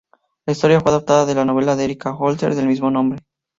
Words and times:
La 0.47 0.53
historia 0.53 0.81
fue 0.81 0.89
adaptada 0.89 1.27
de 1.27 1.35
la 1.35 1.45
novela 1.45 1.75
de 1.75 1.83
Erika 1.83 2.15
Holzer 2.17 2.55
del 2.55 2.65
mismo 2.65 2.89
nombre. 2.89 3.21